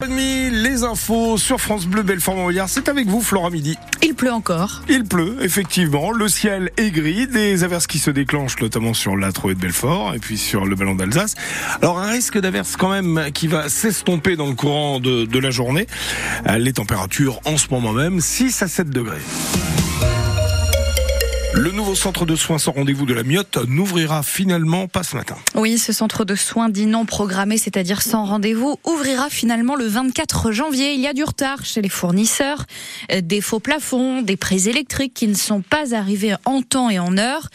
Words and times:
Les 0.00 0.84
infos 0.84 1.38
sur 1.38 1.60
France 1.60 1.86
Bleu 1.86 2.04
Belfort 2.04 2.36
Montbéliard, 2.36 2.68
c'est 2.68 2.88
avec 2.88 3.08
vous 3.08 3.20
Flora 3.20 3.50
Midi. 3.50 3.76
Il 4.00 4.14
pleut 4.14 4.30
encore. 4.30 4.82
Il 4.88 5.02
pleut, 5.02 5.38
effectivement. 5.40 6.12
Le 6.12 6.28
ciel 6.28 6.70
est 6.76 6.92
gris, 6.92 7.26
des 7.26 7.64
averses 7.64 7.88
qui 7.88 7.98
se 7.98 8.12
déclenchent 8.12 8.60
notamment 8.60 8.94
sur 8.94 9.16
la 9.16 9.32
Trouée 9.32 9.56
de 9.56 9.58
Belfort 9.58 10.14
et 10.14 10.20
puis 10.20 10.38
sur 10.38 10.66
le 10.66 10.76
ballon 10.76 10.94
d'Alsace. 10.94 11.34
Alors 11.82 11.98
un 11.98 12.12
risque 12.12 12.38
d'averse 12.38 12.76
quand 12.76 12.90
même 12.90 13.32
qui 13.34 13.48
va 13.48 13.68
s'estomper 13.68 14.36
dans 14.36 14.46
le 14.46 14.54
courant 14.54 15.00
de, 15.00 15.24
de 15.24 15.38
la 15.40 15.50
journée. 15.50 15.88
Les 16.58 16.72
températures 16.72 17.40
en 17.44 17.56
ce 17.56 17.66
moment 17.68 17.92
même 17.92 18.20
6 18.20 18.62
à 18.62 18.68
7 18.68 18.90
degrés. 18.90 19.18
Le 21.54 21.70
nouveau 21.70 21.94
centre 21.94 22.26
de 22.26 22.36
soins 22.36 22.58
sans 22.58 22.72
rendez-vous 22.72 23.06
de 23.06 23.14
la 23.14 23.22
Miotte 23.22 23.56
n'ouvrira 23.68 24.22
finalement 24.22 24.86
pas 24.86 25.02
ce 25.02 25.16
matin. 25.16 25.34
Oui, 25.54 25.78
ce 25.78 25.94
centre 25.94 26.26
de 26.26 26.34
soins 26.34 26.68
dit 26.68 26.84
non 26.84 27.06
programmé, 27.06 27.56
c'est-à-dire 27.56 28.02
sans 28.02 28.26
rendez-vous, 28.26 28.76
ouvrira 28.84 29.30
finalement 29.30 29.74
le 29.74 29.86
24 29.86 30.52
janvier. 30.52 30.92
Il 30.92 31.00
y 31.00 31.06
a 31.06 31.14
du 31.14 31.24
retard 31.24 31.64
chez 31.64 31.80
les 31.80 31.88
fournisseurs, 31.88 32.66
euh, 33.12 33.22
des 33.22 33.40
faux 33.40 33.60
plafonds, 33.60 34.20
des 34.20 34.36
prises 34.36 34.68
électriques 34.68 35.14
qui 35.14 35.26
ne 35.26 35.34
sont 35.34 35.62
pas 35.62 35.94
arrivés 35.94 36.34
en 36.44 36.60
temps 36.60 36.90
et 36.90 36.98
en 36.98 37.16
heure. 37.16 37.48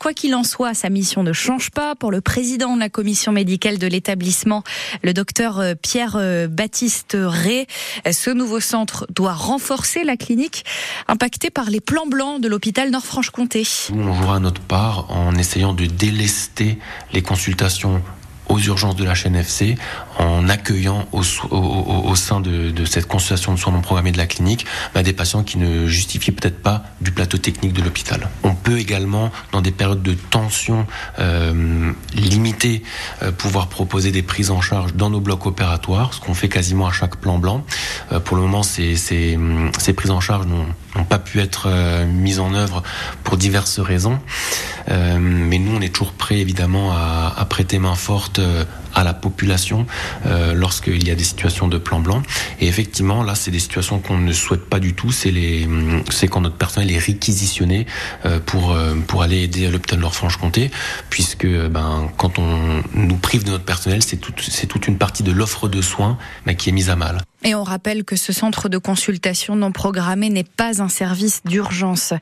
Quoi 0.00 0.12
qu'il 0.12 0.34
en 0.34 0.42
soit, 0.42 0.74
sa 0.74 0.90
mission 0.90 1.22
ne 1.22 1.32
change 1.32 1.70
pas. 1.70 1.94
Pour 1.94 2.10
le 2.10 2.20
président 2.20 2.74
de 2.74 2.80
la 2.80 2.88
commission 2.88 3.30
médicale 3.30 3.78
de 3.78 3.86
l'établissement, 3.86 4.64
le 5.04 5.14
docteur 5.14 5.60
euh, 5.60 5.74
Pierre 5.80 6.16
euh, 6.16 6.48
Baptiste 6.48 7.16
Ré, 7.18 7.68
ce 8.10 8.30
nouveau 8.30 8.58
centre 8.58 9.06
doit 9.08 9.34
renforcer 9.34 10.02
la 10.02 10.16
clinique 10.16 10.64
impactée 11.06 11.50
par 11.50 11.70
les 11.70 11.80
plans 11.80 12.06
blancs 12.06 12.40
de 12.40 12.48
l'hôpital 12.48 12.90
Nord-Franche-Comté 13.38 13.66
on 13.92 14.14
jouera 14.14 14.40
notre 14.40 14.60
part 14.62 15.10
en 15.10 15.34
essayant 15.36 15.74
de 15.74 15.86
délester 15.86 16.78
les 17.12 17.22
consultations 17.22 18.02
aux 18.48 18.58
urgences 18.58 18.96
de 18.96 19.04
la 19.04 19.14
chaîne 19.14 19.36
FC 19.36 19.76
en 20.18 20.48
accueillant 20.48 21.06
au, 21.12 21.22
sein 22.14 22.40
de, 22.40 22.84
cette 22.84 23.06
consultation 23.06 23.52
de 23.52 23.58
soins 23.58 23.72
non 23.72 23.80
programmés 23.80 24.12
de 24.12 24.18
la 24.18 24.26
clinique 24.26 24.66
bah, 24.94 25.02
des 25.02 25.12
patients 25.12 25.42
qui 25.42 25.58
ne 25.58 25.86
justifient 25.86 26.32
peut-être 26.32 26.62
pas 26.62 26.84
du 27.00 27.10
plateau 27.10 27.38
technique 27.38 27.72
de 27.72 27.82
l'hôpital. 27.82 28.28
On 28.42 28.54
peut 28.54 28.78
également, 28.78 29.30
dans 29.52 29.60
des 29.60 29.72
périodes 29.72 30.02
de 30.02 30.14
tension 30.14 30.86
euh, 31.18 31.92
limitée, 32.14 32.82
euh, 33.22 33.32
pouvoir 33.32 33.68
proposer 33.68 34.10
des 34.10 34.22
prises 34.22 34.50
en 34.50 34.60
charge 34.60 34.94
dans 34.94 35.10
nos 35.10 35.20
blocs 35.20 35.46
opératoires, 35.46 36.14
ce 36.14 36.20
qu'on 36.20 36.34
fait 36.34 36.48
quasiment 36.48 36.86
à 36.86 36.92
chaque 36.92 37.16
plan 37.16 37.38
blanc. 37.38 37.64
Euh, 38.12 38.20
pour 38.20 38.36
le 38.36 38.42
moment, 38.42 38.62
ces, 38.62 38.94
prises 39.96 40.10
en 40.10 40.20
charge 40.20 40.46
n'ont 40.46 41.04
pas 41.04 41.18
pu 41.18 41.40
être 41.40 41.68
mises 42.06 42.40
en 42.40 42.52
œuvre 42.54 42.82
pour 43.24 43.36
diverses 43.36 43.80
raisons. 43.80 44.18
mais 44.88 45.58
nous, 45.58 45.76
on 45.76 45.80
est 45.80 45.92
toujours 45.92 46.12
prêts, 46.12 46.38
évidemment, 46.38 46.92
à 46.92 47.44
prêter 47.48 47.78
main 47.78 47.94
forte 47.94 48.35
euh, 48.38 48.64
à 48.96 49.04
la 49.04 49.14
population 49.14 49.86
euh, 50.26 50.54
lorsqu'il 50.54 51.06
y 51.06 51.10
a 51.12 51.14
des 51.14 51.24
situations 51.24 51.68
de 51.68 51.78
plan 51.78 52.00
blanc. 52.00 52.22
Et 52.60 52.66
effectivement, 52.66 53.22
là, 53.22 53.36
c'est 53.36 53.52
des 53.52 53.60
situations 53.60 54.00
qu'on 54.00 54.18
ne 54.18 54.32
souhaite 54.32 54.64
pas 54.64 54.80
du 54.80 54.94
tout. 54.94 55.12
C'est 55.12 55.30
les, 55.30 55.68
c'est 56.10 56.26
quand 56.26 56.40
notre 56.40 56.56
personnel 56.56 56.90
est 56.90 56.98
réquisitionné 56.98 57.86
euh, 58.24 58.40
pour 58.44 58.76
pour 59.06 59.22
aller 59.22 59.42
aider 59.42 59.66
à 59.66 59.70
l'hôpital 59.70 60.00
Nord-Franche-Comté, 60.00 60.70
puisque 61.10 61.46
ben 61.46 62.10
quand 62.16 62.38
on 62.38 62.82
nous 62.94 63.16
prive 63.16 63.44
de 63.44 63.50
notre 63.50 63.64
personnel, 63.64 64.02
c'est 64.02 64.16
toute 64.16 64.40
c'est 64.40 64.66
toute 64.66 64.88
une 64.88 64.98
partie 64.98 65.22
de 65.22 65.32
l'offre 65.32 65.68
de 65.68 65.82
soins 65.82 66.18
ben, 66.46 66.56
qui 66.56 66.70
est 66.70 66.72
mise 66.72 66.90
à 66.90 66.96
mal. 66.96 67.22
Et 67.46 67.54
on 67.54 67.62
rappelle 67.62 68.04
que 68.04 68.16
ce 68.16 68.32
centre 68.32 68.68
de 68.68 68.78
consultation 68.78 69.54
non 69.54 69.70
programmé 69.70 70.30
n'est 70.30 70.42
pas 70.42 70.82
un 70.82 70.88
service 70.88 71.42
d'urgence. 71.44 72.12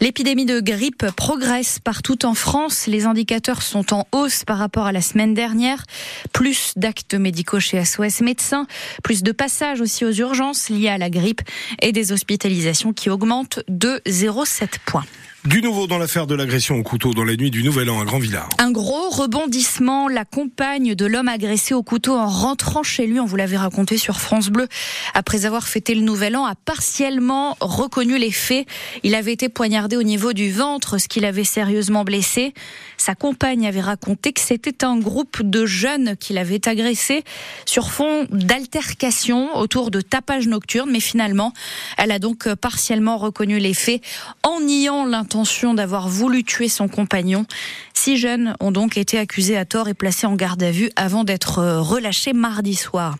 L'épidémie 0.00 0.46
de 0.46 0.60
grippe 0.60 1.06
progresse 1.14 1.78
partout 1.78 2.24
en 2.24 2.34
France. 2.34 2.86
Les 2.86 3.04
indicateurs 3.04 3.62
sont 3.62 3.94
en 3.94 4.06
hausse 4.12 4.44
par 4.44 4.58
rapport 4.58 4.86
à 4.86 4.92
la 4.92 5.00
semaine 5.00 5.34
dernière. 5.34 5.84
Plus 6.32 6.72
d'actes 6.76 7.14
médicaux 7.14 7.60
chez 7.60 7.84
SOS 7.84 8.20
médecins, 8.20 8.66
plus 9.02 9.22
de 9.22 9.32
passages 9.32 9.80
aussi 9.80 10.04
aux 10.04 10.12
urgences 10.12 10.68
liés 10.68 10.88
à 10.88 10.98
la 10.98 11.10
grippe 11.10 11.42
et 11.80 11.92
des 11.92 12.12
hospitalisations 12.12 12.92
qui 12.92 13.10
augmentent 13.10 13.60
de 13.68 14.00
0,7 14.06 14.68
points. 14.86 15.04
Du 15.44 15.60
nouveau 15.60 15.88
dans 15.88 15.98
l'affaire 15.98 16.28
de 16.28 16.36
l'agression 16.36 16.76
au 16.76 16.84
couteau 16.84 17.14
dans 17.14 17.24
la 17.24 17.34
nuit 17.34 17.50
du 17.50 17.64
Nouvel 17.64 17.90
An 17.90 18.00
à 18.00 18.04
Grand-Villard. 18.04 18.48
Un 18.58 18.70
gros 18.70 19.10
rebondissement. 19.10 20.06
La 20.06 20.24
compagne 20.24 20.94
de 20.94 21.04
l'homme 21.04 21.26
agressé 21.26 21.74
au 21.74 21.82
couteau 21.82 22.14
en 22.14 22.28
rentrant 22.28 22.84
chez 22.84 23.08
lui, 23.08 23.18
on 23.18 23.24
vous 23.24 23.34
l'avait 23.34 23.56
raconté 23.56 23.96
sur 23.98 24.20
France 24.20 24.50
Bleu, 24.50 24.68
après 25.14 25.44
avoir 25.44 25.66
fêté 25.66 25.96
le 25.96 26.02
Nouvel 26.02 26.36
An, 26.36 26.44
a 26.44 26.54
partiellement 26.54 27.56
reconnu 27.58 28.18
les 28.18 28.30
faits. 28.30 28.68
Il 29.02 29.16
avait 29.16 29.32
été 29.32 29.48
poignardé 29.48 29.96
au 29.96 30.04
niveau 30.04 30.32
du 30.32 30.52
ventre, 30.52 30.98
ce 30.98 31.08
qui 31.08 31.18
l'avait 31.18 31.42
sérieusement 31.42 32.04
blessé. 32.04 32.54
Sa 32.96 33.16
compagne 33.16 33.66
avait 33.66 33.80
raconté 33.80 34.32
que 34.32 34.40
c'était 34.40 34.84
un 34.84 34.96
groupe 34.96 35.42
de 35.42 35.66
jeunes 35.66 36.16
qui 36.16 36.34
l'avaient 36.34 36.68
agressé 36.68 37.24
sur 37.66 37.90
fond 37.90 38.28
d'altercation 38.30 39.56
autour 39.56 39.90
de 39.90 40.00
tapage 40.02 40.46
nocturne, 40.46 40.92
mais 40.92 41.00
finalement, 41.00 41.52
elle 41.98 42.12
a 42.12 42.20
donc 42.20 42.54
partiellement 42.54 43.18
reconnu 43.18 43.58
les 43.58 43.74
faits 43.74 44.00
en 44.44 44.60
niant 44.60 45.04
l'intention 45.04 45.31
d'avoir 45.74 46.08
voulu 46.08 46.44
tuer 46.44 46.68
son 46.68 46.88
compagnon. 46.88 47.46
Six 47.94 48.18
jeunes 48.18 48.54
ont 48.60 48.70
donc 48.70 48.98
été 48.98 49.18
accusés 49.18 49.56
à 49.56 49.64
tort 49.64 49.88
et 49.88 49.94
placés 49.94 50.26
en 50.26 50.34
garde 50.34 50.62
à 50.62 50.70
vue 50.70 50.90
avant 50.94 51.24
d'être 51.24 51.58
euh, 51.58 51.80
relâchés 51.80 52.34
mardi 52.34 52.74
soir. 52.74 53.16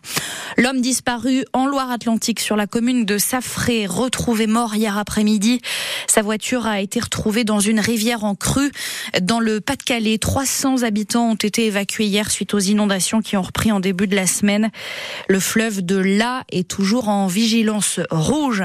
L'homme 0.57 0.79
disparu 0.81 1.43
en 1.53 1.65
Loire-Atlantique 1.65 2.39
sur 2.39 2.55
la 2.55 2.67
commune 2.67 3.05
de 3.05 3.17
Safré, 3.17 3.87
retrouvé 3.87 4.45
mort 4.45 4.75
hier 4.75 4.95
après-midi. 4.97 5.61
Sa 6.05 6.21
voiture 6.21 6.67
a 6.67 6.81
été 6.81 6.99
retrouvée 6.99 7.43
dans 7.45 7.59
une 7.59 7.79
rivière 7.79 8.23
en 8.23 8.35
crue 8.35 8.71
dans 9.19 9.39
le 9.39 9.59
Pas-de-Calais. 9.59 10.19
300 10.19 10.83
habitants 10.83 11.31
ont 11.31 11.35
été 11.35 11.65
évacués 11.65 12.05
hier 12.05 12.29
suite 12.29 12.53
aux 12.53 12.59
inondations 12.59 13.21
qui 13.21 13.37
ont 13.37 13.41
repris 13.41 13.71
en 13.71 13.79
début 13.79 14.05
de 14.05 14.15
la 14.15 14.27
semaine. 14.27 14.69
Le 15.27 15.39
fleuve 15.39 15.81
de 15.81 15.97
La 15.97 16.43
est 16.51 16.67
toujours 16.67 17.09
en 17.09 17.25
vigilance 17.25 17.99
rouge. 18.11 18.63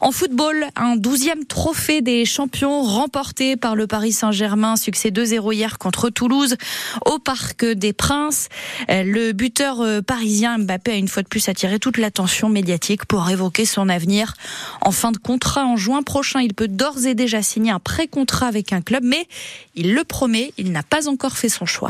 En 0.00 0.12
football, 0.12 0.66
un 0.76 0.96
douzième 0.96 1.44
trophée 1.44 2.00
des 2.00 2.24
champions 2.24 2.82
remporté 2.82 3.56
par 3.56 3.76
le 3.76 3.86
Paris 3.86 4.12
Saint-Germain. 4.12 4.76
Succès 4.76 5.10
2-0 5.10 5.52
hier 5.52 5.76
contre 5.76 6.08
Toulouse 6.08 6.56
au 7.04 7.18
Parc 7.18 7.66
des 7.66 7.92
Princes. 7.92 8.48
Le 8.88 9.32
buteur 9.32 9.82
euh, 9.82 10.00
parisien 10.00 10.56
Mbappé 10.56 10.92
a 10.92 10.96
une 10.96 11.08
fois 11.08 11.22
de 11.22 11.28
plus 11.28 11.50
attiré 11.50 11.78
toute 11.78 11.98
l'attention 11.98 12.48
médiatique 12.48 13.04
pour 13.04 13.28
évoquer 13.28 13.66
son 13.66 13.90
avenir. 13.90 14.32
En 14.80 14.90
fin 14.90 15.12
de 15.12 15.18
contrat 15.18 15.66
en 15.66 15.76
juin 15.76 16.02
prochain, 16.02 16.40
il 16.40 16.54
peut 16.54 16.68
d'ores 16.68 17.04
et 17.04 17.14
déjà 17.14 17.42
signer 17.42 17.70
un 17.70 17.78
pré-contrat 17.78 18.46
avec 18.46 18.72
un 18.72 18.80
club, 18.80 19.04
mais 19.04 19.28
il 19.74 19.92
le 19.92 20.04
promet, 20.04 20.54
il 20.56 20.72
n'a 20.72 20.82
pas 20.82 21.08
encore 21.08 21.36
fait 21.36 21.50
son 21.50 21.66
choix. 21.66 21.78